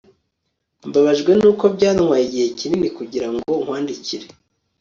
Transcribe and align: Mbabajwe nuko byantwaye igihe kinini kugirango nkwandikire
Mbabajwe 0.87 1.31
nuko 1.39 1.65
byantwaye 1.75 2.23
igihe 2.25 2.47
kinini 2.57 2.87
kugirango 2.97 3.51
nkwandikire 3.63 4.25